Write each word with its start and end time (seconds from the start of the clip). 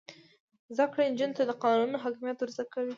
زده 0.75 0.85
کړه 0.91 1.03
نجونو 1.11 1.37
ته 1.37 1.43
د 1.45 1.51
قانون 1.63 1.91
حاکمیت 2.03 2.37
ور 2.39 2.49
زده 2.55 2.65
کوي. 2.73 2.89